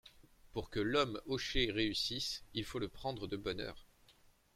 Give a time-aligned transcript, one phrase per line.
[0.51, 3.85] Pour que l’homme hochet réussisse, il faut le prendre de bonne heure.